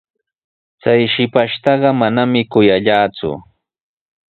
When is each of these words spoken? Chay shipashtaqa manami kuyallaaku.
Chay 0.81 1.01
shipashtaqa 1.13 1.89
manami 1.99 2.41
kuyallaaku. 2.51 3.31